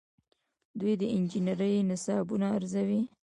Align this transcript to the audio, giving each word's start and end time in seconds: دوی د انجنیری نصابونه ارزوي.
دوی 0.79 0.93
د 1.01 1.03
انجنیری 1.15 1.73
نصابونه 1.89 2.47
ارزوي. 2.57 3.01